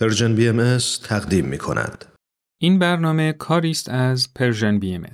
[0.00, 2.04] Persian BM تقدیم می کند.
[2.58, 5.06] این برنامه کاری است از Persian BM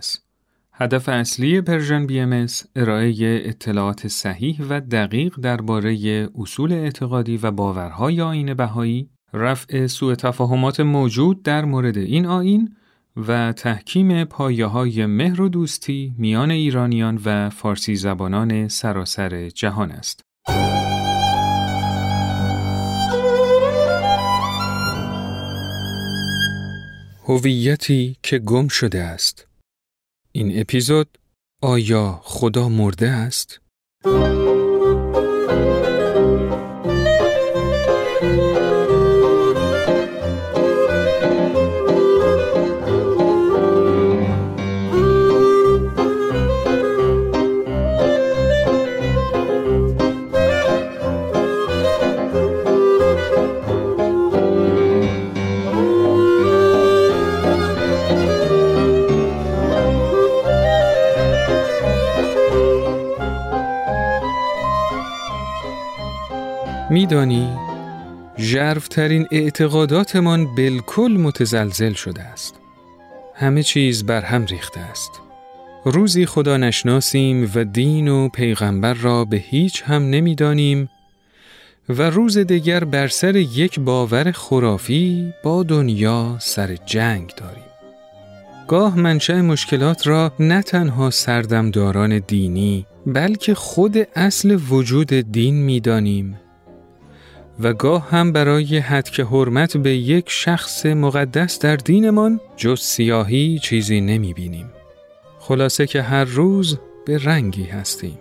[0.72, 2.46] هدف اصلی Persian BM
[2.76, 3.14] ارائه
[3.44, 11.42] اطلاعات صحیح و دقیق درباره اصول اعتقادی و باورهای آیین بهایی، رفع سوء تفاهمات موجود
[11.42, 12.76] در مورد این آیین
[13.16, 20.20] و تحکیم پایه های مهر و دوستی میان ایرانیان و فارسی زبانان سراسر جهان است.
[27.28, 29.46] هویتی که گم شده است.
[30.32, 31.18] این اپیزود
[31.62, 33.60] آیا خدا مرده است؟
[67.06, 67.48] میدانی؟
[68.38, 72.54] ژرفترین اعتقاداتمان بالکل متزلزل شده است.
[73.34, 75.10] همه چیز بر هم ریخته است.
[75.84, 80.88] روزی خدا نشناسیم و دین و پیغمبر را به هیچ هم نمی‌دانیم
[81.88, 87.64] و روز دیگر بر سر یک باور خرافی با دنیا سر جنگ داریم.
[88.68, 96.38] گاه منشأ مشکلات را نه تنها سردمداران دینی بلکه خود اصل وجود دین می‌دانیم.
[97.60, 104.00] و گاه هم برای حد حرمت به یک شخص مقدس در دینمان جز سیاهی چیزی
[104.00, 104.70] نمی بینیم.
[105.38, 108.18] خلاصه که هر روز به رنگی هستیم.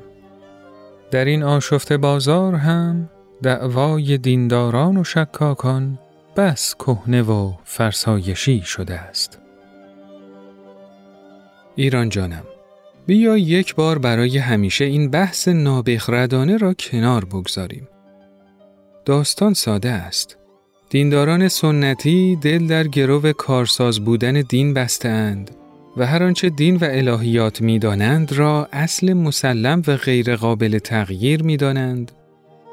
[1.11, 3.09] در این آشفت بازار هم
[3.44, 6.00] دعوای دینداران و شکاکان
[6.38, 9.39] بس کهنه و فرسایشی شده است.
[11.75, 12.44] ایران جانم
[13.06, 17.88] بیا یک بار برای همیشه این بحث نابخردانه را کنار بگذاریم.
[19.06, 20.38] داستان ساده است.
[20.90, 25.52] دینداران سنتی دل در گرو کارساز بودن دین بستند
[25.98, 32.12] و هر آنچه دین و الهیات می‌دانند را اصل مسلم و غیر قابل تغییر می‌دانند.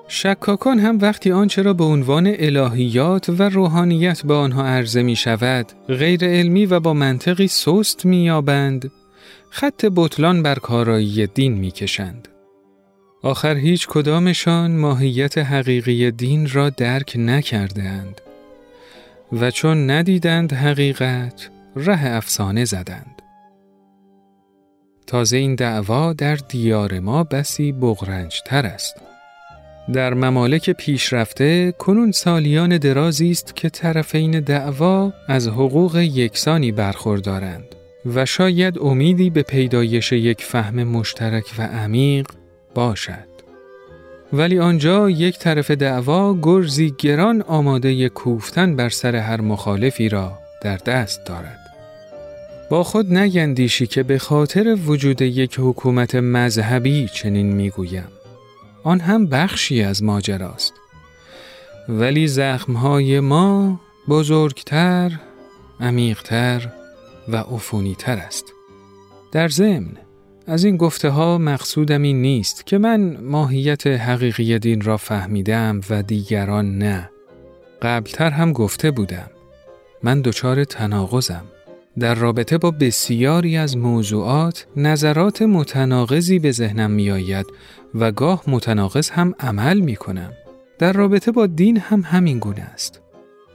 [0.08, 5.66] شکاکان هم وقتی آنچه را به عنوان الهیات و روحانیت به آنها عرضه می شود
[5.88, 8.92] غیر علمی و با منطقی سست می یابند
[9.50, 12.28] خط بطلان بر کارایی دین می کشند.
[13.22, 18.20] آخر هیچ کدامشان ماهیت حقیقی دین را درک نکرده اند
[19.32, 23.22] و چون ندیدند حقیقت ره افسانه زدند.
[25.06, 28.94] تازه این دعوا در دیار ما بسی بغرنجتر است.
[29.92, 37.64] در ممالک پیشرفته کنون سالیان درازی است که طرفین دعوا از حقوق یکسانی برخوردارند
[38.14, 42.26] و شاید امیدی به پیدایش یک فهم مشترک و عمیق
[42.74, 43.32] باشد.
[44.32, 50.76] ولی آنجا یک طرف دعوا گرزی گران آماده کوفتن بر سر هر مخالفی را در
[50.76, 51.58] دست دارد.
[52.70, 58.08] با خود نگندیشی که به خاطر وجود یک حکومت مذهبی چنین می‌گویم.
[58.84, 60.72] آن هم بخشی از ماجراست.
[61.88, 65.12] ولی زخمهای ما بزرگتر،
[65.80, 66.68] عمیقتر
[67.28, 68.44] و عفونیتر است.
[69.32, 69.96] در ضمن
[70.46, 76.02] از این گفته ها مقصودم این نیست که من ماهیت حقیقی دین را فهمیدم و
[76.02, 77.10] دیگران نه.
[77.82, 79.30] قبلتر هم گفته بودم.
[80.02, 81.44] من دچار تناقضم.
[81.98, 87.46] در رابطه با بسیاری از موضوعات نظرات متناقضی به ذهنم می آید
[87.94, 90.32] و گاه متناقض هم عمل می کنم.
[90.78, 93.00] در رابطه با دین هم همین گونه است.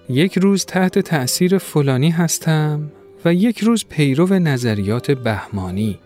[0.10, 2.92] یک روز تحت تأثیر فلانی هستم
[3.26, 6.00] و یک روز پیرو نظریات بهمانی.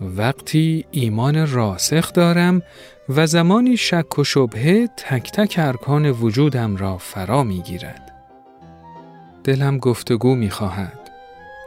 [0.00, 2.62] وقتی ایمان راسخ دارم
[3.08, 8.12] و زمانی شک و شبهه تک تک ارکان وجودم را فرا می گیرد.
[9.44, 11.10] دلم گفتگو می خواهد.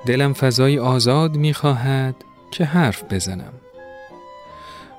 [0.06, 2.16] دلم فضای آزاد می خواهد
[2.52, 3.54] که حرف بزنم.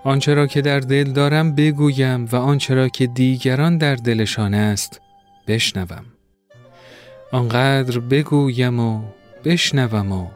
[0.05, 5.01] آنچه را که در دل دارم بگویم و آنچه را که دیگران در دلشان است
[5.47, 6.05] بشنوم.
[7.33, 9.03] آنقدر بگویم و
[9.45, 10.27] بشنوم و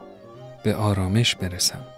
[0.64, 1.97] به آرامش برسم.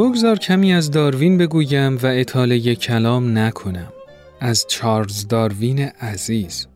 [0.00, 3.92] بگذار کمی از داروین بگویم و اطاله کلام نکنم.
[4.40, 6.66] از چارلز داروین عزیز.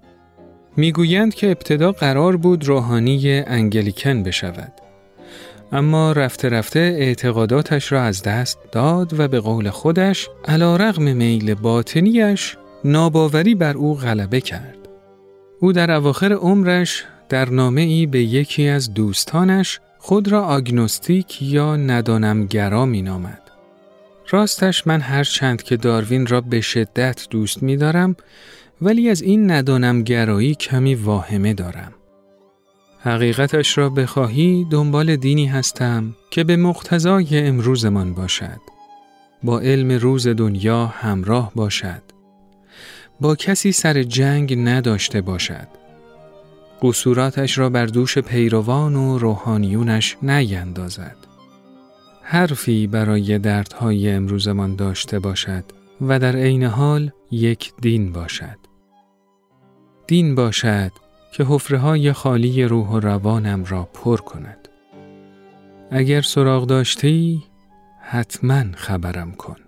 [0.76, 4.72] می‌گویند که ابتدا قرار بود روحانی انگلیکن بشود.
[5.72, 11.54] اما رفته رفته اعتقاداتش را از دست داد و به قول خودش علا رغم میل
[11.54, 14.88] باطنیش ناباوری بر او غلبه کرد.
[15.60, 21.76] او در اواخر عمرش در نامه ای به یکی از دوستانش خود را آگنوستیک یا
[21.76, 23.42] ندانمگرا می نامد.
[24.30, 28.16] راستش من هر چند که داروین را به شدت دوست می دارم
[28.82, 31.92] ولی از این ندانمگرایی کمی واهمه دارم.
[33.00, 38.60] حقیقتش را بخواهی دنبال دینی هستم که به مقتضای امروزمان باشد.
[39.42, 42.02] با علم روز دنیا همراه باشد.
[43.20, 45.83] با کسی سر جنگ نداشته باشد.
[46.84, 51.16] قصوراتش را بر دوش پیروان و روحانیونش نیندازد.
[52.22, 55.64] حرفی برای دردهای امروزمان داشته باشد
[56.00, 58.58] و در عین حال یک دین باشد.
[60.06, 60.92] دین باشد
[61.32, 64.68] که حفره های خالی روح و روانم را پر کند.
[65.90, 67.44] اگر سراغ داشتی
[68.00, 69.63] حتما خبرم کن.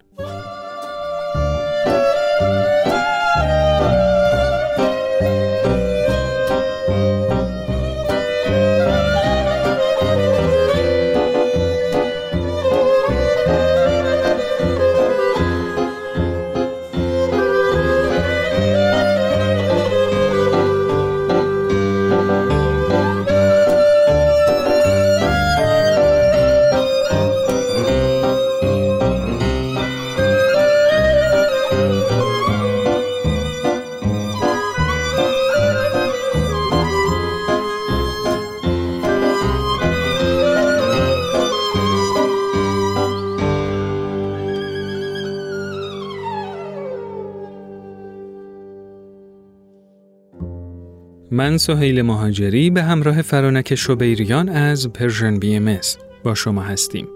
[51.36, 55.78] من سهیل مهاجری به همراه فرانک شبیریان از Persian BM
[56.24, 57.08] با شما هستیم.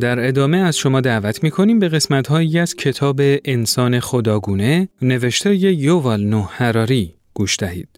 [0.00, 5.56] در ادامه از شما دعوت می کنیم به قسمت هایی از کتاب انسان خداگونه نوشته
[5.56, 7.88] یووال نو هراری گوش دهید.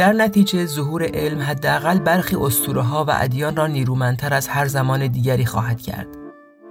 [0.00, 5.06] در نتیجه ظهور علم حداقل برخی اسطوره ها و ادیان را نیرومندتر از هر زمان
[5.06, 6.06] دیگری خواهد کرد.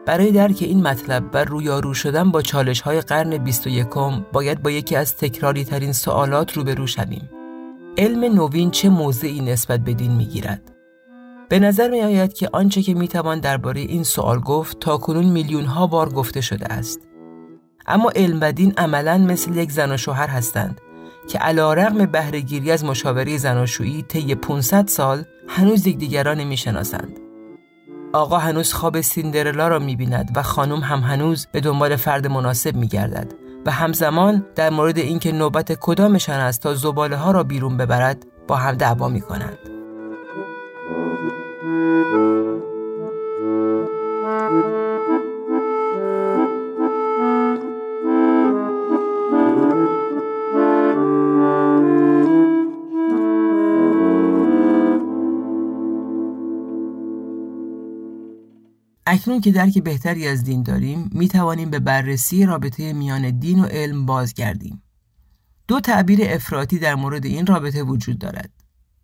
[0.05, 3.87] برای درک این مطلب و رویارو شدن با چالش های قرن 21
[4.33, 7.29] باید با یکی از تکراری ترین سوالات روبرو شویم.
[7.97, 10.61] علم نوین چه موضعی نسبت به دین می‌گیرد؟
[11.49, 15.25] به نظر می آید که آنچه که می توان درباره این سوال گفت تا کنون
[15.25, 16.99] میلیون ها بار گفته شده است.
[17.87, 20.81] اما علم و دین عملا مثل یک زن و شوهر هستند
[21.29, 27.19] که علا رغم بهرهگیری از مشاوره زناشویی طی 500 سال هنوز یکدیگر را نمی‌شناسند.
[28.13, 33.33] آقا هنوز خواب سیندرلا را می‌بیند و خانم هم هنوز به دنبال فرد مناسب میگردد
[33.65, 38.55] و همزمان در مورد اینکه نوبت کدامشان است تا زباله ها را بیرون ببرد با
[38.55, 39.57] هم دعوا می‌کنند.
[59.09, 63.65] اکنون که درک بهتری از دین داریم می توانیم به بررسی رابطه میان دین و
[63.65, 64.83] علم بازگردیم.
[65.67, 68.50] دو تعبیر افراطی در مورد این رابطه وجود دارد.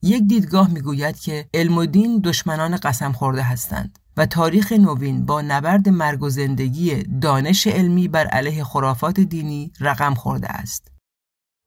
[0.02, 5.42] یک دیدگاه می‌گوید که علم و دین دشمنان قسم خورده هستند و تاریخ نوین با
[5.42, 10.92] نبرد مرگ و زندگی دانش علمی بر علیه خرافات دینی رقم خورده است.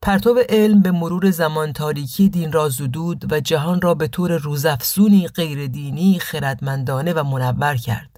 [0.03, 5.29] پرتو علم به مرور زمان تاریکی دین را زدود و جهان را به طور روزافزونی
[5.29, 8.18] غیر دینی خردمندانه و منور کرد.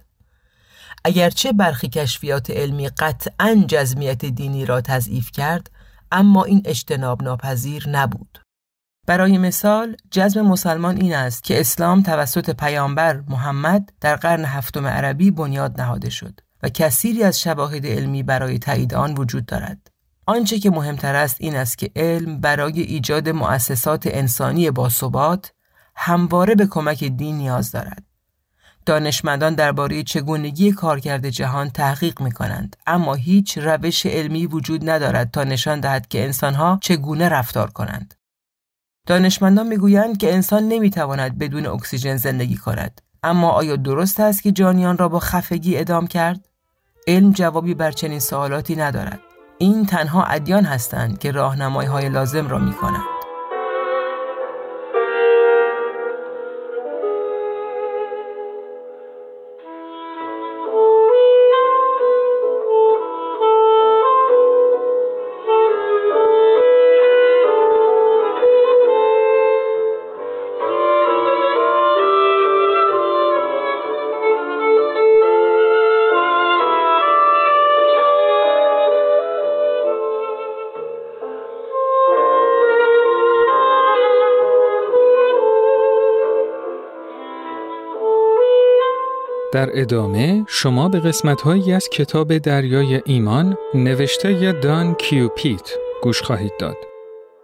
[1.05, 5.71] اگرچه برخی کشفیات علمی قطعا جزمیت دینی را تضعیف کرد
[6.11, 8.39] اما این اجتناب ناپذیر نبود.
[9.07, 15.31] برای مثال جزم مسلمان این است که اسلام توسط پیامبر محمد در قرن هفتم عربی
[15.31, 19.91] بنیاد نهاده شد و کثیری از شواهد علمی برای تایید آن وجود دارد.
[20.25, 25.53] آنچه که مهمتر است این است که علم برای ایجاد مؤسسات انسانی باثبات
[25.95, 28.03] همواره به کمک دین نیاز دارد.
[28.85, 35.43] دانشمندان درباره چگونگی کارکرد جهان تحقیق می کنند اما هیچ روش علمی وجود ندارد تا
[35.43, 38.13] نشان دهد که انسانها چگونه رفتار کنند.
[39.07, 43.01] دانشمندان می‌گویند که انسان نمی‌تواند بدون اکسیژن زندگی کند.
[43.23, 46.47] اما آیا درست است که جانیان را با خفگی ادام کرد؟
[47.07, 49.19] علم جوابی بر چنین سوالاتی ندارد.
[49.57, 53.10] این تنها ادیان هستند که راهنمایی های لازم را می کنند.
[89.51, 96.77] در ادامه شما به قسمتهایی از کتاب دریای ایمان نوشته دان کیوپیت گوش خواهید داد.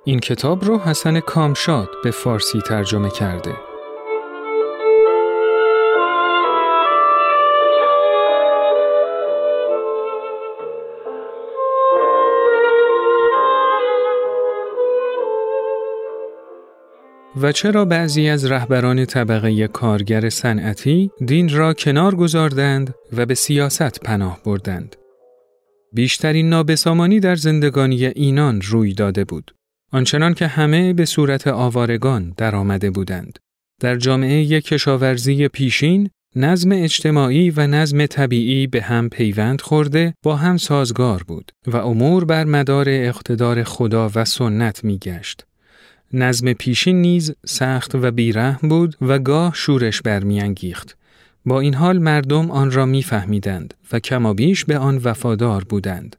[0.04, 3.67] این کتاب رو حسن کامشاد به فارسی ترجمه کرده.
[17.42, 24.00] و چرا بعضی از رهبران طبقه کارگر صنعتی دین را کنار گذاردند و به سیاست
[24.00, 24.96] پناه بردند؟
[25.94, 29.56] بیشترین نابسامانی در زندگانی اینان روی داده بود.
[29.92, 33.40] آنچنان که همه به صورت آوارگان در آمده بودند.
[33.82, 40.58] در جامعه کشاورزی پیشین، نظم اجتماعی و نظم طبیعی به هم پیوند خورده با هم
[40.58, 45.47] سازگار بود و امور بر مدار اقتدار خدا و سنت می گشت.
[46.14, 50.98] نظم پیشین نیز سخت و بیرحم بود و گاه شورش برمیانگیخت.
[51.46, 56.16] با این حال مردم آن را میفهمیدند و کمابیش به آن وفادار بودند.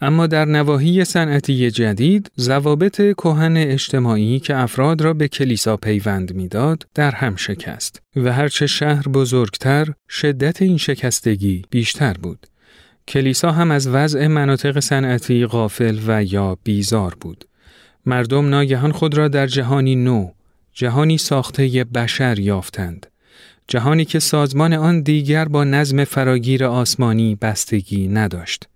[0.00, 6.86] اما در نواحی صنعتی جدید ضوابط کهن اجتماعی که افراد را به کلیسا پیوند می‌داد
[6.94, 12.46] در هم شکست و هرچه شهر بزرگتر شدت این شکستگی بیشتر بود.
[13.08, 17.44] کلیسا هم از وضع مناطق صنعتی غافل و یا بیزار بود.
[18.06, 20.30] مردم ناگهان خود را در جهانی نو،
[20.72, 23.06] جهانی ساخته بشر یافتند.
[23.68, 28.68] جهانی که سازمان آن دیگر با نظم فراگیر آسمانی بستگی نداشت.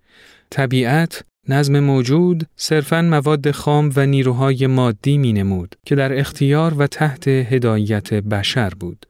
[0.49, 6.87] طبیعت، نظم موجود صرفاً مواد خام و نیروهای مادی می نمود که در اختیار و
[6.87, 9.05] تحت هدایت بشر بود.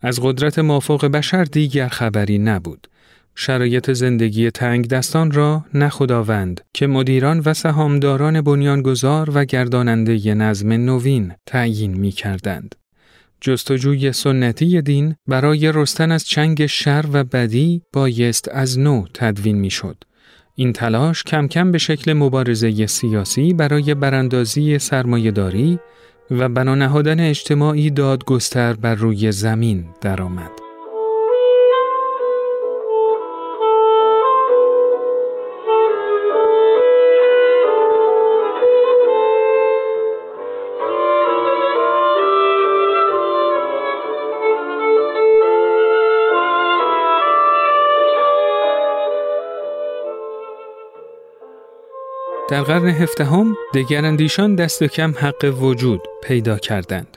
[0.00, 2.86] از قدرت مافوق بشر دیگر خبری نبود.
[3.36, 10.72] شرایط زندگی تنگ دستان را نه خداوند که مدیران و سهامداران بنیانگذار و گرداننده نظم
[10.72, 12.74] نوین تعیین می کردند.
[13.40, 19.70] جستجوی سنتی دین برای رستن از چنگ شر و بدی بایست از نو تدوین می
[19.70, 19.96] شد.
[20.54, 25.78] این تلاش کم کم به شکل مبارزه سیاسی برای براندازی سرمایهداری
[26.30, 30.63] و بنا نهادن اجتماعی دادگستر بر روی زمین درآمد.
[52.48, 57.16] در قرن هفدهم دگراندیشان دست کم حق وجود پیدا کردند.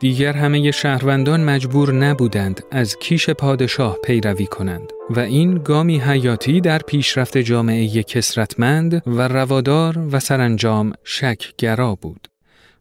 [0.00, 6.78] دیگر همه شهروندان مجبور نبودند از کیش پادشاه پیروی کنند و این گامی حیاتی در
[6.78, 12.28] پیشرفت جامعه کسرتمند و روادار و سرانجام شکگرا بود.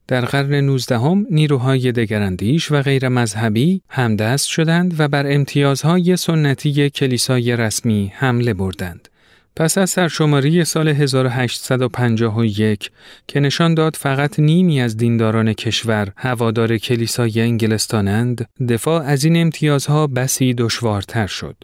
[0.08, 7.56] در قرن نوزدهم نیروهای دگراندیش و غیر مذهبی همدست شدند و بر امتیازهای سنتی کلیسای
[7.56, 9.10] رسمی حمله بردند.
[9.56, 12.92] پس از سرشماری سال 1851
[13.28, 20.08] که نشان داد فقط نیمی از دینداران کشور هوادار کلیسای انگلستانند، دفاع از این امتیازها
[20.08, 21.56] بسی دشوارتر شد.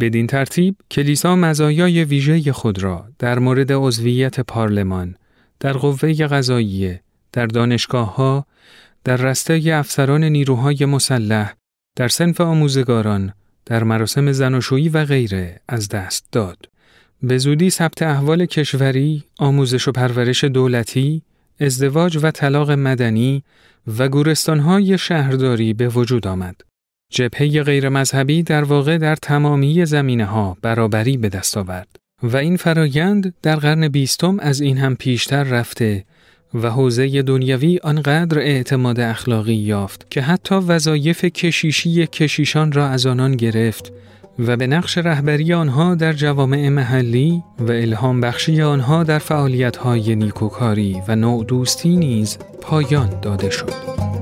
[0.00, 5.16] بدین ترتیب کلیسا مزایای ویژه خود را در مورد عضویت پارلمان،
[5.60, 7.00] در قوه قضاییه،
[7.32, 8.46] در دانشگاه ها،
[9.04, 11.54] در رسته افسران نیروهای مسلح،
[11.96, 13.32] در سنف آموزگاران،
[13.66, 16.68] در مراسم زناشویی و غیره از دست داد.
[17.26, 21.22] به زودی ثبت احوال کشوری، آموزش و پرورش دولتی،
[21.60, 23.42] ازدواج و طلاق مدنی
[23.98, 26.60] و گورستانهای شهرداری به وجود آمد.
[27.12, 32.56] جبهه غیر مذهبی در واقع در تمامی زمینه ها برابری به دست آورد و این
[32.56, 36.04] فرایند در قرن بیستم از این هم پیشتر رفته
[36.54, 43.36] و حوزه دنیوی آنقدر اعتماد اخلاقی یافت که حتی وظایف کشیشی کشیشان را از آنان
[43.36, 43.92] گرفت
[44.38, 51.02] و به نقش رهبری آنها در جوامع محلی و الهام بخشی آنها در فعالیت‌های نیکوکاری
[51.08, 54.13] و نوع دوستی نیز پایان داده شد.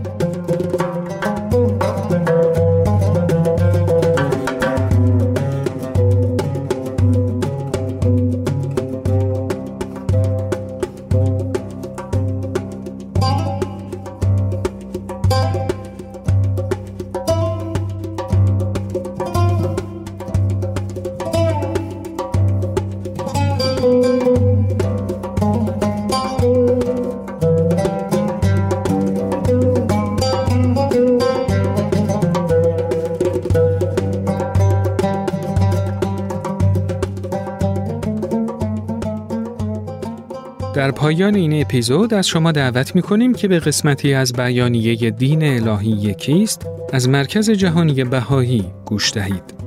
[40.92, 45.90] پایان این اپیزود از شما دعوت می کنیم که به قسمتی از بیانیه دین الهی
[45.90, 49.61] یکیست از مرکز جهانی بهایی گوش دهید.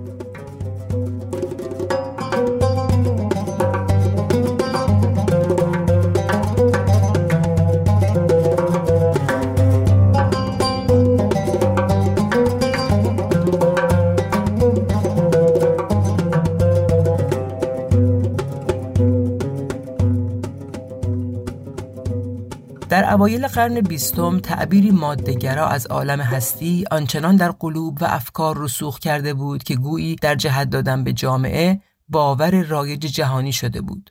[23.26, 29.34] اوایل قرن بیستم تعبیری مادهگرا از عالم هستی آنچنان در قلوب و افکار رسوخ کرده
[29.34, 34.10] بود که گویی در جهت دادن به جامعه باور رایج جهانی شده بود.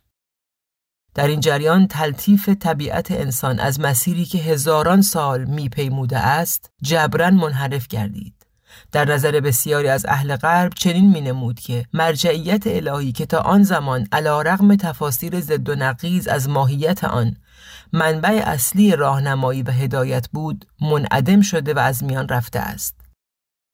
[1.14, 7.88] در این جریان تلطیف طبیعت انسان از مسیری که هزاران سال میپیموده است جبران منحرف
[7.88, 8.34] گردید.
[8.92, 13.62] در نظر بسیاری از اهل غرب چنین می نمود که مرجعیت الهی که تا آن
[13.62, 17.36] زمان علا رغم تفاسیر ضد و نقیز از ماهیت آن
[17.94, 22.94] منبع اصلی راهنمایی و هدایت بود منعدم شده و از میان رفته است.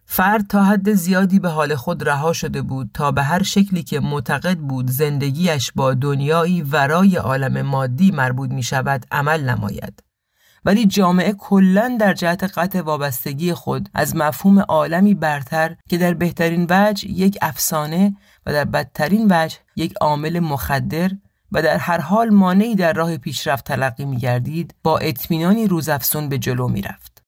[0.04, 4.00] فرد تا حد زیادی به حال خود رها شده بود تا به هر شکلی که
[4.00, 10.02] معتقد بود زندگیش با دنیایی ورای عالم مادی مربوط می شود عمل نماید.
[10.64, 16.66] ولی جامعه کلا در جهت قطع وابستگی خود از مفهوم عالمی برتر که در بهترین
[16.70, 21.10] وجه یک افسانه و در بدترین وجه یک عامل مخدر
[21.52, 26.38] و در هر حال مانعی در راه پیشرفت تلقی می گردید با اطمینانی روزافزون به
[26.38, 27.22] جلو می رفت.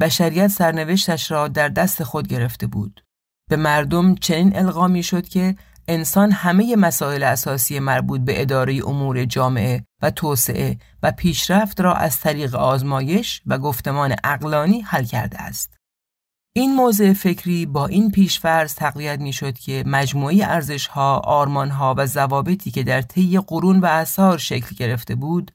[0.00, 3.04] بشریت سرنوشتش را در دست خود گرفته بود.
[3.50, 5.54] به مردم چنین القا می شد که
[5.88, 12.20] انسان همه مسائل اساسی مربوط به اداره امور جامعه و توسعه و پیشرفت را از
[12.20, 15.74] طریق آزمایش و گفتمان اقلانی حل کرده است.
[16.56, 22.70] این موضع فکری با این پیشفرض تقویت می شد که مجموعی ارزشها، آرمانها و ضوابطی
[22.70, 25.52] که در طی قرون و اثار شکل گرفته بود،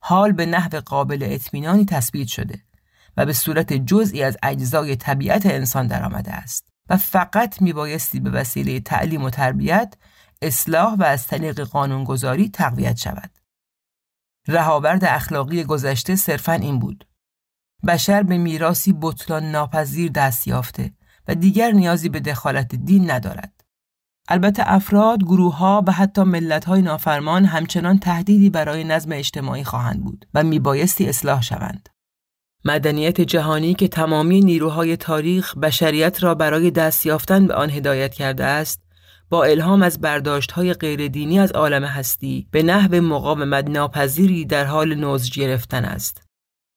[0.00, 2.62] حال به نحو قابل اطمینانی تثبیت شده
[3.16, 8.30] و به صورت جزئی از اجزای طبیعت انسان درآمده است و فقط می بایستی به
[8.30, 9.94] وسیله تعلیم و تربیت
[10.42, 13.30] اصلاح و از طریق قانونگذاری تقویت شود.
[14.48, 17.06] رهاورد اخلاقی گذشته صرفا این بود
[17.86, 20.92] بشر به میراسی بطلان ناپذیر دست یافته
[21.28, 23.52] و دیگر نیازی به دخالت دین ندارد.
[24.28, 30.04] البته افراد، گروه ها و حتی ملت های نافرمان همچنان تهدیدی برای نظم اجتماعی خواهند
[30.04, 31.88] بود و میبایستی اصلاح شوند.
[32.64, 38.44] مدنیت جهانی که تمامی نیروهای تاریخ بشریت را برای دست یافتن به آن هدایت کرده
[38.44, 38.82] است،
[39.30, 44.94] با الهام از برداشت های غیردینی از عالم هستی به نحو مقاومت ناپذیری در حال
[44.94, 46.22] نوز گرفتن است.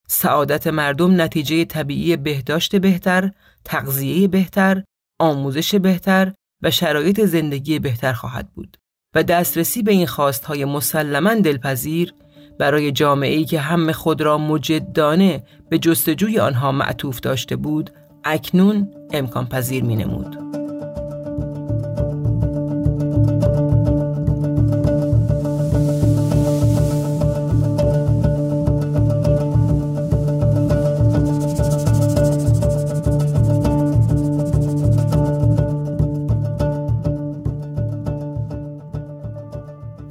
[0.08, 3.32] سعادت مردم نتیجه طبیعی بهداشت بهتر،
[3.66, 4.84] تغذیه بهتر،
[5.20, 8.78] آموزش بهتر و شرایط زندگی بهتر خواهد بود
[9.16, 12.14] و دسترسی به این خواستهای مسلما دلپذیر
[12.60, 17.90] برای جامعه‌ای که هم خود را مجدانه به جستجوی آنها معطوف داشته بود
[18.24, 20.55] اکنون امکان پذیر می نمود.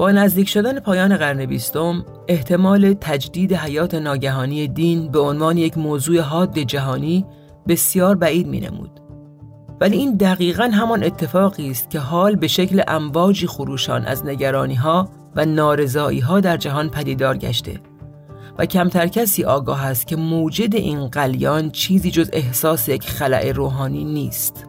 [0.05, 6.21] با نزدیک شدن پایان قرن بیستم احتمال تجدید حیات ناگهانی دین به عنوان یک موضوع
[6.21, 7.27] حاد جهانی
[7.69, 9.01] بسیار بعید می نمود.
[9.81, 15.09] ولی این دقیقا همان اتفاقی است که حال به شکل امواجی خروشان از نگرانی ها
[15.37, 17.81] و نارضایی ها در جهان پدیدار گشته
[18.59, 24.05] و کمتر کسی آگاه است که موجد این قلیان چیزی جز احساس یک خلع روحانی
[24.05, 24.67] نیست.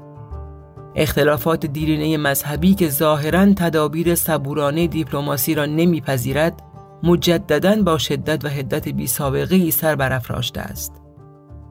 [0.95, 6.61] اختلافات دیرینه مذهبی که ظاهرا تدابیر صبورانه دیپلماسی را نمیپذیرد
[7.03, 10.93] مجددا با شدت و حدت بی سابقه ای سر برافراشته است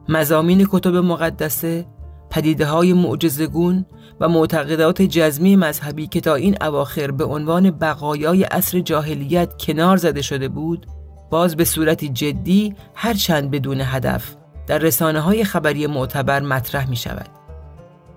[0.09, 1.85] مزامین کتب مقدسه
[2.29, 3.85] پدیده های معجزگون
[4.19, 10.21] و معتقدات جزمی مذهبی که تا این اواخر به عنوان بقایای عصر جاهلیت کنار زده
[10.21, 10.85] شده بود
[11.29, 14.35] باز به صورتی جدی هرچند بدون هدف
[14.67, 17.34] در رسانه های خبری معتبر مطرح می شود.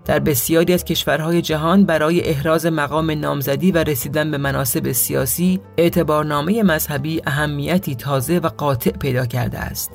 [0.08, 6.62] در بسیاری از کشورهای جهان برای احراز مقام نامزدی و رسیدن به مناسب سیاسی اعتبارنامه
[6.62, 9.90] مذهبی اهمیتی تازه و قاطع پیدا کرده است.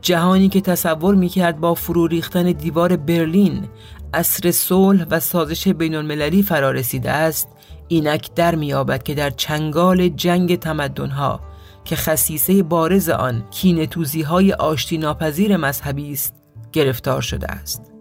[0.00, 3.68] جهانی که تصور می‌کرد با فرو ریختن دیوار برلین
[4.14, 7.48] اصر صلح و سازش بین المللی فرا رسیده است
[7.88, 11.40] اینک در میابد که در چنگال جنگ تمدنها
[11.84, 16.34] که خصیصه بارز آن کینتوزی های آشتی ناپذیر مذهبی است
[16.72, 17.95] گرفتار شده است.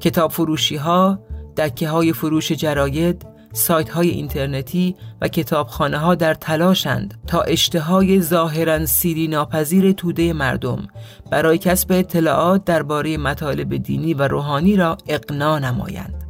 [0.00, 1.18] کتاب فروشی ها،
[1.56, 8.86] دکه های فروش جراید، سایت های اینترنتی و کتابخانه ها در تلاشند تا اشتهای ظاهرا
[8.86, 10.88] سیری ناپذیر توده مردم
[11.30, 16.25] برای کسب اطلاعات درباره مطالب دینی و روحانی را اقنا نمایند.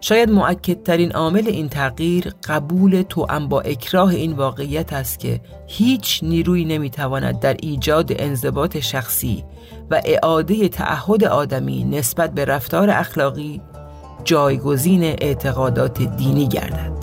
[0.00, 6.64] شاید معکدترین عامل این تغییر قبول توأم با اکراه این واقعیت است که هیچ نیروی
[6.64, 9.44] نمی‌تواند در ایجاد انضباط شخصی
[9.90, 13.60] و اعاده تعهد آدمی نسبت به رفتار اخلاقی
[14.24, 16.99] جایگزین اعتقادات دینی گردد.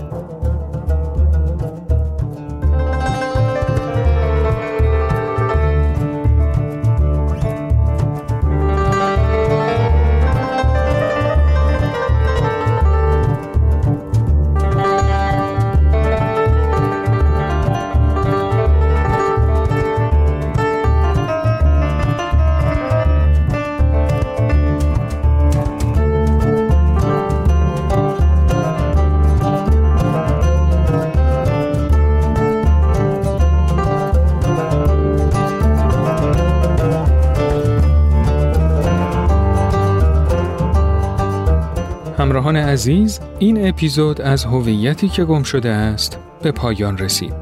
[42.28, 47.34] همراهان عزیز این اپیزود از هویتی که گم شده است به پایان رسید.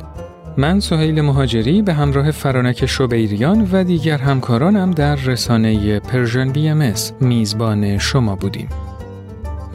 [0.57, 7.97] من سهیل مهاجری به همراه فرانک شبیریان و دیگر همکارانم در رسانه Persian BM میزبان
[7.97, 8.69] شما بودیم.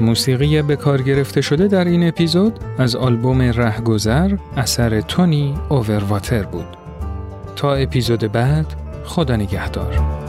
[0.01, 6.77] موسیقی به کار گرفته شده در این اپیزود از آلبوم رهگذر اثر Tony Overwater بود.
[7.57, 8.67] تا اپیزود بعد
[9.05, 10.21] خدا نگهدار.